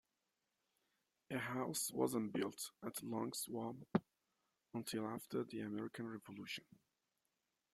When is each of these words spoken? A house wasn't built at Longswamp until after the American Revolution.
A 1.29 1.37
house 1.37 1.91
wasn't 1.91 2.33
built 2.33 2.71
at 2.83 3.03
Longswamp 3.03 3.85
until 4.73 5.05
after 5.05 5.43
the 5.43 5.59
American 5.59 6.07
Revolution. 6.07 6.65